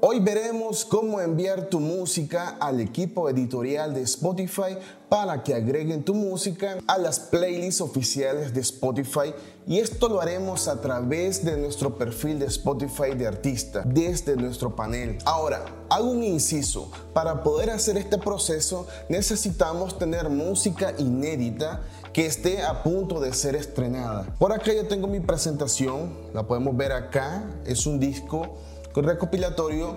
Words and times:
Hoy 0.00 0.20
veremos 0.20 0.84
cómo 0.84 1.20
enviar 1.20 1.64
tu 1.64 1.80
música 1.80 2.50
al 2.60 2.78
equipo 2.78 3.28
editorial 3.28 3.94
de 3.94 4.02
Spotify 4.02 4.78
para 5.08 5.42
que 5.42 5.54
agreguen 5.54 6.04
tu 6.04 6.14
música 6.14 6.78
a 6.86 6.98
las 6.98 7.18
playlists 7.18 7.80
oficiales 7.80 8.54
de 8.54 8.60
Spotify 8.60 9.34
y 9.66 9.80
esto 9.80 10.08
lo 10.08 10.20
haremos 10.20 10.68
a 10.68 10.80
través 10.80 11.44
de 11.44 11.56
nuestro 11.56 11.98
perfil 11.98 12.38
de 12.38 12.46
Spotify 12.46 13.16
de 13.16 13.26
artista 13.26 13.82
desde 13.84 14.36
nuestro 14.36 14.76
panel. 14.76 15.18
Ahora, 15.24 15.64
hago 15.90 16.12
un 16.12 16.22
inciso, 16.22 16.92
para 17.12 17.42
poder 17.42 17.70
hacer 17.70 17.96
este 17.96 18.18
proceso 18.18 18.86
necesitamos 19.08 19.98
tener 19.98 20.28
música 20.28 20.94
inédita 20.98 21.82
que 22.12 22.24
esté 22.24 22.62
a 22.62 22.84
punto 22.84 23.18
de 23.18 23.34
ser 23.34 23.56
estrenada. 23.56 24.32
Por 24.38 24.52
acá 24.52 24.72
yo 24.72 24.86
tengo 24.86 25.08
mi 25.08 25.18
presentación, 25.18 26.14
la 26.32 26.46
podemos 26.46 26.76
ver 26.76 26.92
acá, 26.92 27.42
es 27.66 27.84
un 27.84 27.98
disco 27.98 28.58
recopilatorio 28.94 29.96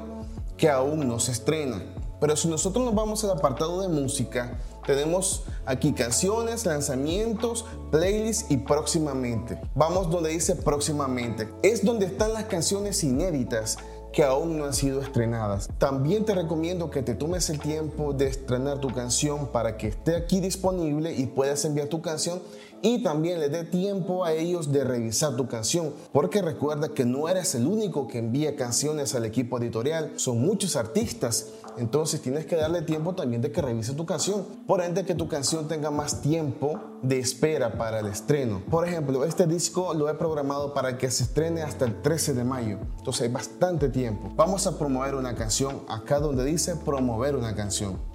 que 0.58 0.70
aún 0.70 1.08
no 1.08 1.20
se 1.20 1.32
estrena. 1.32 1.84
Pero 2.20 2.36
si 2.36 2.48
nosotros 2.48 2.86
nos 2.86 2.94
vamos 2.94 3.24
al 3.24 3.32
apartado 3.32 3.82
de 3.82 3.88
música, 3.88 4.60
tenemos 4.86 5.44
aquí 5.66 5.92
canciones, 5.94 6.66
lanzamientos, 6.66 7.66
playlists 7.92 8.52
y 8.52 8.58
próximamente. 8.58 9.60
Vamos 9.74 10.10
donde 10.12 10.30
dice 10.30 10.56
próximamente. 10.56 11.50
Es 11.64 11.84
donde 11.84 12.06
están 12.06 12.34
las 12.34 12.46
canciones 12.46 13.04
inéditas 13.04 13.78
que 14.14 14.24
aún 14.24 14.58
no 14.58 14.66
han 14.66 14.74
sido 14.74 15.02
estrenadas. 15.02 15.70
También 15.78 16.26
te 16.26 16.36
recomiendo 16.36 16.90
que 16.90 17.02
te 17.02 17.16
tomes 17.16 17.50
el 17.50 17.60
tiempo 17.60 18.14
de 18.14 18.28
estrenar 18.28 18.80
tu 18.80 18.90
canción 18.94 19.48
para 19.48 19.78
que 19.78 19.88
esté 19.88 20.16
aquí 20.16 20.42
disponible 20.42 21.14
y 21.14 21.28
puedas 21.28 21.64
enviar 21.66 21.88
tu 21.88 22.02
canción 22.02 22.42
y 22.82 23.04
también 23.04 23.40
le 23.40 23.50
dé 23.50 23.64
tiempo 23.64 24.26
a 24.26 24.34
ellos 24.34 24.72
de 24.72 24.84
revisar 24.84 25.36
tu 25.36 25.48
canción, 25.48 25.94
porque 26.12 26.42
recuerda 26.42 26.90
que 26.90 27.06
no 27.06 27.30
eres 27.30 27.56
el 27.56 27.68
único 27.68 28.08
que 28.08 28.20
envía 28.20 28.56
canciones 28.56 29.16
al 29.16 29.26
equipo 29.26 29.58
editorial, 29.60 30.14
son 30.16 30.42
muchos 30.42 30.76
artistas, 30.76 31.48
entonces 31.78 32.22
tienes 32.22 32.46
que 32.46 32.56
darle 32.56 32.82
tiempo 32.82 33.14
también 33.14 33.42
de 33.42 33.52
que 33.52 33.62
revise 33.62 33.94
tu 33.94 34.06
canción, 34.06 34.44
por 34.68 34.82
ende 34.82 35.06
que 35.06 35.16
tu 35.16 35.28
canción 35.28 35.68
tenga 35.68 35.92
más 35.92 36.22
tiempo 36.22 36.80
de 37.02 37.20
espera 37.20 37.78
para 37.78 38.00
el 38.00 38.08
estreno. 38.08 38.62
Por 38.70 38.88
ejemplo, 38.88 39.24
este 39.26 39.48
disco 39.48 39.94
lo 39.94 40.10
he 40.10 40.14
programado 40.16 40.74
para 40.74 40.98
que 40.98 41.10
se 41.12 41.24
estrene 41.24 41.62
hasta 41.62 41.86
el 41.86 42.02
13 42.02 42.34
de 42.34 42.44
mayo, 42.44 42.78
entonces 42.98 43.24
hay 43.24 43.30
bastante 43.30 43.90
tiempo. 43.90 44.32
Vamos 44.36 44.68
a 44.68 44.78
promover 44.78 45.16
una 45.16 45.36
canción 45.36 45.84
acá 45.88 46.20
donde 46.20 46.44
dice 46.44 46.76
promover 46.76 47.36
una 47.36 47.56
canción. 47.56 48.11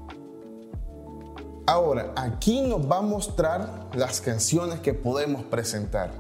Ahora, 1.69 2.13
aquí 2.15 2.61
nos 2.61 2.89
va 2.89 2.99
a 2.99 3.03
mostrar 3.03 3.89
las 3.93 4.21
canciones 4.21 4.79
que 4.79 4.95
podemos 4.95 5.43
presentar. 5.43 6.13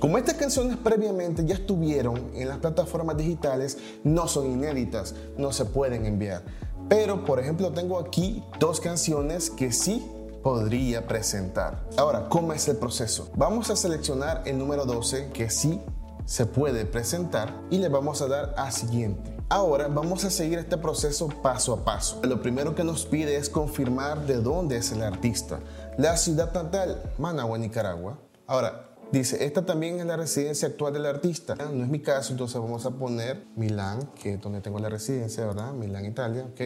Como 0.00 0.18
estas 0.18 0.36
canciones 0.36 0.76
previamente 0.76 1.44
ya 1.44 1.56
estuvieron 1.56 2.30
en 2.34 2.48
las 2.48 2.58
plataformas 2.58 3.16
digitales, 3.16 3.76
no 4.04 4.28
son 4.28 4.46
inéditas, 4.46 5.16
no 5.36 5.50
se 5.50 5.64
pueden 5.64 6.06
enviar. 6.06 6.44
Pero, 6.88 7.24
por 7.24 7.40
ejemplo, 7.40 7.72
tengo 7.72 7.98
aquí 7.98 8.44
dos 8.60 8.80
canciones 8.80 9.50
que 9.50 9.72
sí 9.72 10.06
podría 10.44 11.08
presentar. 11.08 11.84
Ahora, 11.96 12.28
¿cómo 12.28 12.52
es 12.52 12.68
el 12.68 12.76
proceso? 12.76 13.30
Vamos 13.34 13.70
a 13.70 13.76
seleccionar 13.76 14.44
el 14.46 14.58
número 14.58 14.84
12 14.84 15.30
que 15.32 15.50
sí 15.50 15.80
se 16.24 16.46
puede 16.46 16.84
presentar 16.84 17.52
y 17.68 17.78
le 17.78 17.88
vamos 17.88 18.22
a 18.22 18.28
dar 18.28 18.54
a 18.56 18.70
siguiente. 18.70 19.37
Ahora 19.50 19.88
vamos 19.88 20.26
a 20.26 20.30
seguir 20.30 20.58
este 20.58 20.76
proceso 20.76 21.26
paso 21.26 21.72
a 21.72 21.82
paso. 21.82 22.20
Lo 22.22 22.42
primero 22.42 22.74
que 22.74 22.84
nos 22.84 23.06
pide 23.06 23.36
es 23.36 23.48
confirmar 23.48 24.26
de 24.26 24.42
dónde 24.42 24.76
es 24.76 24.92
el 24.92 25.02
artista. 25.02 25.60
La 25.96 26.18
ciudad 26.18 26.52
natal, 26.52 27.00
Managua, 27.16 27.56
Nicaragua. 27.56 28.18
Ahora, 28.46 28.90
dice, 29.10 29.42
esta 29.42 29.64
también 29.64 30.00
es 30.00 30.04
la 30.04 30.18
residencia 30.18 30.68
actual 30.68 30.92
del 30.92 31.06
artista. 31.06 31.54
No 31.54 31.82
es 31.82 31.88
mi 31.88 32.00
caso, 32.00 32.32
entonces 32.32 32.60
vamos 32.60 32.84
a 32.84 32.90
poner 32.90 33.46
Milán, 33.56 34.10
que 34.20 34.34
es 34.34 34.40
donde 34.42 34.60
tengo 34.60 34.80
la 34.80 34.90
residencia, 34.90 35.46
¿verdad? 35.46 35.72
Milán, 35.72 36.04
Italia, 36.04 36.46
¿ok? 36.52 36.60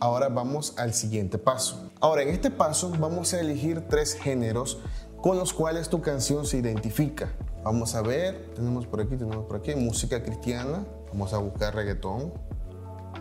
Ahora 0.00 0.28
vamos 0.28 0.74
al 0.76 0.92
siguiente 0.92 1.38
paso. 1.38 1.88
Ahora, 2.00 2.22
en 2.22 2.30
este 2.30 2.50
paso 2.50 2.90
vamos 2.98 3.32
a 3.32 3.38
elegir 3.38 3.86
tres 3.88 4.12
géneros 4.12 4.78
con 5.22 5.38
los 5.38 5.52
cuales 5.52 5.88
tu 5.88 6.02
canción 6.02 6.46
se 6.46 6.58
identifica. 6.58 7.32
Vamos 7.62 7.94
a 7.94 8.02
ver, 8.02 8.52
tenemos 8.56 8.88
por 8.88 9.00
aquí, 9.00 9.16
tenemos 9.16 9.46
por 9.46 9.58
aquí, 9.58 9.76
música 9.76 10.20
cristiana. 10.20 10.84
Vamos 11.14 11.32
a 11.32 11.38
buscar 11.38 11.72
reggaetón, 11.76 12.32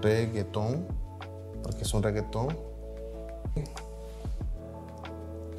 reggaetón, 0.02 0.88
porque 1.62 1.84
es 1.84 1.94
un 1.94 2.02
reggaetón. 2.02 2.58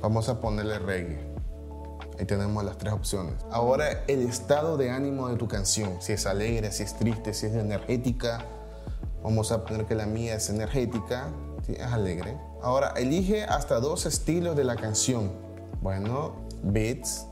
Vamos 0.03 0.29
a 0.29 0.41
ponerle 0.41 0.81
reggae. 0.81 1.21
Ahí 2.19 2.27
tenemos 2.27 2.65
las 2.65 2.77
tres 2.77 2.93
opciones. 2.93 3.35
Ahora 3.53 4.03
el 4.09 4.23
estado 4.23 4.77
de 4.77 4.91
ánimo 4.91 5.29
de 5.29 5.37
tu 5.37 5.47
canción, 5.47 6.03
si 6.03 6.13
es 6.13 6.27
alegre, 6.27 6.73
si 6.73 6.83
es 6.83 6.97
triste, 6.97 7.35
si 7.35 7.47
es 7.47 7.55
energética. 7.55 8.45
Vamos 9.23 9.53
a 9.53 9.65
poner 9.65 9.87
que 9.87 9.95
la 9.95 10.07
mía 10.07 10.35
es 10.35 10.51
energética, 10.51 11.29
es 11.69 11.81
alegre. 11.83 12.37
Ahora 12.63 12.95
elige 12.97 13.45
hasta 13.45 13.79
dos 13.79 14.07
estilos 14.07 14.57
de 14.57 14.65
la 14.65 14.75
canción. 14.75 15.31
Bueno, 15.81 16.35
beats 16.65 17.27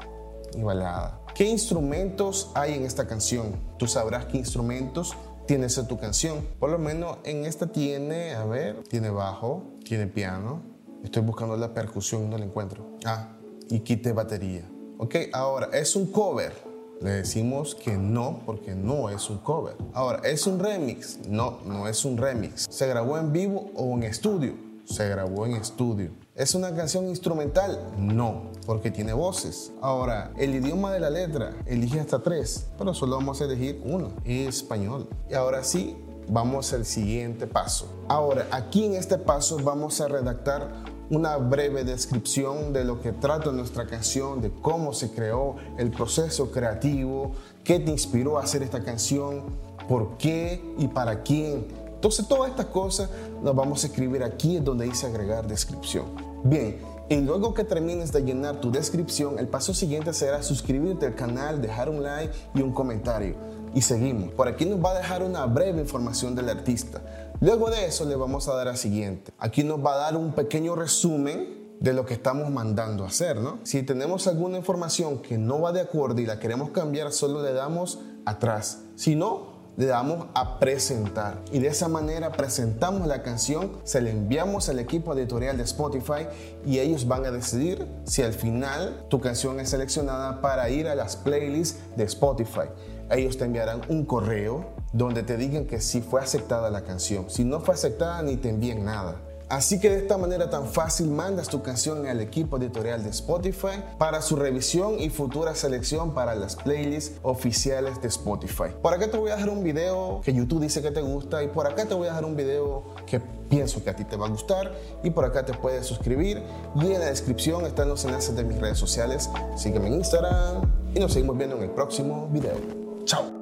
y 0.54 0.62
balada. 0.62 1.21
¿Qué 1.34 1.44
instrumentos 1.44 2.50
hay 2.54 2.74
en 2.74 2.84
esta 2.84 3.06
canción? 3.06 3.56
Tú 3.78 3.86
sabrás 3.86 4.26
qué 4.26 4.36
instrumentos 4.36 5.16
tienes 5.46 5.78
en 5.78 5.88
tu 5.88 5.98
canción. 5.98 6.46
Por 6.58 6.68
lo 6.68 6.78
menos 6.78 7.18
en 7.24 7.46
esta 7.46 7.68
tiene, 7.72 8.34
a 8.34 8.44
ver, 8.44 8.82
tiene 8.84 9.08
bajo, 9.08 9.62
tiene 9.82 10.06
piano. 10.06 10.60
Estoy 11.02 11.22
buscando 11.22 11.56
la 11.56 11.72
percusión, 11.72 12.28
no 12.28 12.36
la 12.36 12.44
encuentro. 12.44 12.86
Ah, 13.06 13.30
y 13.70 13.80
quite 13.80 14.12
batería. 14.12 14.68
Ok, 14.98 15.16
ahora, 15.32 15.70
¿es 15.72 15.96
un 15.96 16.12
cover? 16.12 16.52
Le 17.00 17.10
decimos 17.10 17.74
que 17.74 17.96
no, 17.96 18.42
porque 18.44 18.74
no 18.74 19.08
es 19.08 19.30
un 19.30 19.38
cover. 19.38 19.74
Ahora, 19.94 20.20
¿es 20.28 20.46
un 20.46 20.58
remix? 20.58 21.18
No, 21.26 21.60
no 21.64 21.88
es 21.88 22.04
un 22.04 22.18
remix. 22.18 22.66
¿Se 22.70 22.86
grabó 22.86 23.16
en 23.16 23.32
vivo 23.32 23.70
o 23.74 23.94
en 23.94 24.02
estudio? 24.02 24.52
Se 24.92 25.08
grabó 25.08 25.46
en 25.46 25.52
estudio. 25.52 26.10
¿Es 26.34 26.54
una 26.54 26.74
canción 26.74 27.08
instrumental? 27.08 27.80
No, 27.96 28.50
porque 28.66 28.90
tiene 28.90 29.14
voces. 29.14 29.72
Ahora, 29.80 30.32
el 30.36 30.54
idioma 30.54 30.92
de 30.92 31.00
la 31.00 31.08
letra, 31.08 31.54
elige 31.64 31.98
hasta 31.98 32.22
tres, 32.22 32.66
pero 32.76 32.92
solo 32.92 33.16
vamos 33.16 33.40
a 33.40 33.46
elegir 33.46 33.80
uno, 33.86 34.10
español. 34.26 35.08
Y 35.30 35.34
ahora 35.34 35.64
sí, 35.64 35.96
vamos 36.28 36.74
al 36.74 36.84
siguiente 36.84 37.46
paso. 37.46 37.86
Ahora, 38.06 38.46
aquí 38.50 38.84
en 38.84 38.92
este 38.92 39.16
paso 39.16 39.56
vamos 39.64 39.98
a 40.02 40.08
redactar 40.08 40.70
una 41.08 41.38
breve 41.38 41.84
descripción 41.84 42.74
de 42.74 42.84
lo 42.84 43.00
que 43.00 43.12
trata 43.12 43.50
nuestra 43.50 43.86
canción, 43.86 44.42
de 44.42 44.50
cómo 44.50 44.92
se 44.92 45.10
creó, 45.12 45.56
el 45.78 45.90
proceso 45.90 46.50
creativo, 46.50 47.32
qué 47.64 47.80
te 47.80 47.90
inspiró 47.90 48.36
a 48.36 48.42
hacer 48.42 48.62
esta 48.62 48.84
canción, 48.84 49.44
por 49.88 50.18
qué 50.18 50.62
y 50.76 50.88
para 50.88 51.22
quién 51.22 51.80
entonces 52.02 52.26
todas 52.26 52.50
estas 52.50 52.66
cosas 52.66 53.08
las 53.44 53.54
vamos 53.54 53.84
a 53.84 53.86
escribir 53.86 54.24
aquí 54.24 54.58
donde 54.58 54.86
dice 54.86 55.06
agregar 55.06 55.46
descripción. 55.46 56.06
Bien, 56.42 56.80
y 57.08 57.20
luego 57.20 57.54
que 57.54 57.62
termines 57.62 58.10
de 58.10 58.24
llenar 58.24 58.60
tu 58.60 58.72
descripción, 58.72 59.38
el 59.38 59.46
paso 59.46 59.72
siguiente 59.72 60.12
será 60.12 60.42
suscribirte 60.42 61.06
al 61.06 61.14
canal, 61.14 61.62
dejar 61.62 61.88
un 61.88 62.02
like 62.02 62.34
y 62.56 62.60
un 62.60 62.72
comentario. 62.72 63.36
Y 63.72 63.82
seguimos. 63.82 64.32
Por 64.32 64.48
aquí 64.48 64.64
nos 64.64 64.84
va 64.84 64.90
a 64.90 64.94
dejar 64.94 65.22
una 65.22 65.46
breve 65.46 65.80
información 65.80 66.34
del 66.34 66.48
artista. 66.48 67.00
Luego 67.38 67.70
de 67.70 67.86
eso 67.86 68.04
le 68.04 68.16
vamos 68.16 68.48
a 68.48 68.54
dar 68.56 68.66
a 68.66 68.74
siguiente. 68.74 69.30
Aquí 69.38 69.62
nos 69.62 69.78
va 69.78 69.94
a 69.94 69.98
dar 69.98 70.16
un 70.16 70.32
pequeño 70.32 70.74
resumen 70.74 71.76
de 71.78 71.92
lo 71.92 72.04
que 72.04 72.14
estamos 72.14 72.50
mandando 72.50 73.04
a 73.04 73.06
hacer, 73.06 73.36
¿no? 73.36 73.60
Si 73.62 73.84
tenemos 73.84 74.26
alguna 74.26 74.58
información 74.58 75.22
que 75.22 75.38
no 75.38 75.60
va 75.60 75.70
de 75.70 75.82
acuerdo 75.82 76.20
y 76.20 76.26
la 76.26 76.40
queremos 76.40 76.70
cambiar, 76.70 77.12
solo 77.12 77.44
le 77.44 77.52
damos 77.52 78.00
atrás. 78.24 78.80
Si 78.96 79.14
no, 79.14 79.51
le 79.76 79.86
damos 79.86 80.26
a 80.34 80.58
presentar. 80.58 81.40
Y 81.50 81.58
de 81.58 81.68
esa 81.68 81.88
manera 81.88 82.32
presentamos 82.32 83.06
la 83.06 83.22
canción, 83.22 83.72
se 83.84 84.00
la 84.00 84.10
enviamos 84.10 84.68
al 84.68 84.78
equipo 84.78 85.14
editorial 85.14 85.56
de 85.56 85.64
Spotify 85.64 86.26
y 86.66 86.78
ellos 86.78 87.06
van 87.06 87.24
a 87.24 87.30
decidir 87.30 87.86
si 88.04 88.22
al 88.22 88.32
final 88.32 89.06
tu 89.08 89.20
canción 89.20 89.60
es 89.60 89.70
seleccionada 89.70 90.40
para 90.40 90.68
ir 90.68 90.88
a 90.88 90.94
las 90.94 91.16
playlists 91.16 91.80
de 91.96 92.04
Spotify. 92.04 92.68
Ellos 93.10 93.36
te 93.36 93.44
enviarán 93.44 93.82
un 93.88 94.04
correo 94.04 94.70
donde 94.92 95.22
te 95.22 95.36
digan 95.36 95.66
que 95.66 95.80
sí 95.80 96.00
fue 96.00 96.20
aceptada 96.20 96.70
la 96.70 96.82
canción. 96.82 97.28
Si 97.28 97.44
no 97.44 97.60
fue 97.60 97.74
aceptada, 97.74 98.22
ni 98.22 98.36
te 98.36 98.48
envíen 98.50 98.84
nada. 98.84 99.16
Así 99.52 99.78
que 99.78 99.90
de 99.90 99.98
esta 99.98 100.16
manera 100.16 100.48
tan 100.48 100.66
fácil 100.66 101.08
mandas 101.08 101.46
tu 101.48 101.60
canción 101.60 102.06
al 102.06 102.22
equipo 102.22 102.56
editorial 102.56 103.04
de 103.04 103.10
Spotify 103.10 103.84
para 103.98 104.22
su 104.22 104.34
revisión 104.34 104.98
y 104.98 105.10
futura 105.10 105.54
selección 105.54 106.14
para 106.14 106.34
las 106.34 106.56
playlists 106.56 107.18
oficiales 107.20 108.00
de 108.00 108.08
Spotify. 108.08 108.70
Por 108.80 108.94
acá 108.94 109.10
te 109.10 109.18
voy 109.18 109.30
a 109.30 109.34
dejar 109.34 109.50
un 109.50 109.62
video 109.62 110.22
que 110.24 110.32
YouTube 110.32 110.62
dice 110.62 110.80
que 110.80 110.90
te 110.90 111.02
gusta 111.02 111.42
y 111.44 111.48
por 111.48 111.66
acá 111.66 111.84
te 111.84 111.92
voy 111.92 112.06
a 112.06 112.12
dejar 112.12 112.24
un 112.24 112.34
video 112.34 112.94
que 113.04 113.20
pienso 113.20 113.84
que 113.84 113.90
a 113.90 113.94
ti 113.94 114.06
te 114.06 114.16
va 114.16 114.24
a 114.24 114.30
gustar 114.30 114.72
y 115.04 115.10
por 115.10 115.26
acá 115.26 115.44
te 115.44 115.52
puedes 115.52 115.84
suscribir 115.84 116.42
y 116.76 116.86
en 116.86 117.00
la 117.00 117.10
descripción 117.10 117.66
están 117.66 117.90
los 117.90 118.06
enlaces 118.06 118.34
de 118.34 118.44
mis 118.44 118.58
redes 118.58 118.78
sociales. 118.78 119.28
Sígueme 119.56 119.88
en 119.88 119.94
Instagram 119.96 120.62
y 120.94 120.98
nos 120.98 121.12
seguimos 121.12 121.36
viendo 121.36 121.56
en 121.58 121.64
el 121.64 121.70
próximo 121.72 122.26
video. 122.32 122.56
Chao. 123.04 123.41